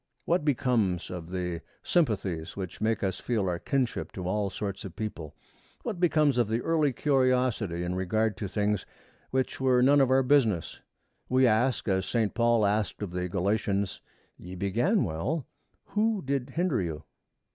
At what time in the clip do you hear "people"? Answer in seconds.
4.95-5.35